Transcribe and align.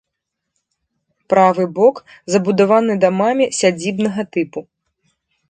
Правы 1.33 1.65
бок 1.75 1.95
забудаваны 2.37 2.93
дамамі 3.05 3.45
сядзібнага 3.59 4.21
тыпу. 4.33 4.59